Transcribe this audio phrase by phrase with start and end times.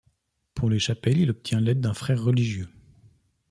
[0.55, 2.67] Pour les chapelles il obtient l'aide d'un frère religieux.